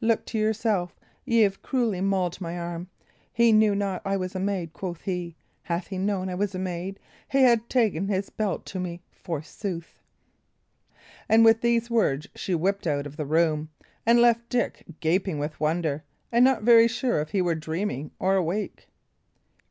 Look 0.00 0.24
to 0.28 0.38
yourself; 0.38 0.98
y' 1.26 1.44
'ave 1.44 1.56
cruelly 1.60 2.00
mauled 2.00 2.40
my 2.40 2.58
arm. 2.58 2.88
He 3.30 3.52
knew 3.52 3.74
not 3.74 4.00
I 4.02 4.16
was 4.16 4.34
a 4.34 4.40
maid, 4.40 4.72
quoth 4.72 5.02
he! 5.02 5.36
Had 5.64 5.88
he 5.88 5.98
known 5.98 6.30
I 6.30 6.36
was 6.36 6.54
a 6.54 6.58
maid, 6.58 6.98
he 7.30 7.42
had 7.42 7.68
ta'en 7.68 8.08
his 8.08 8.30
belt 8.30 8.64
to 8.64 8.80
me, 8.80 9.02
forsooth!" 9.12 10.00
And 11.28 11.44
with 11.44 11.60
these 11.60 11.90
words, 11.90 12.26
she 12.34 12.54
whipped 12.54 12.86
out 12.86 13.06
of 13.06 13.18
the 13.18 13.26
room 13.26 13.68
and 14.06 14.22
left 14.22 14.48
Dick 14.48 14.84
gaping 15.00 15.38
with 15.38 15.60
wonder, 15.60 16.02
and 16.32 16.46
not 16.46 16.62
very 16.62 16.88
sure 16.88 17.20
if 17.20 17.32
he 17.32 17.42
were 17.42 17.54
dreaming 17.54 18.10
or 18.18 18.36
awake. 18.36 18.88